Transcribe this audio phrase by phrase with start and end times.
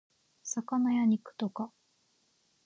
[0.41, 1.71] 魚や肉とか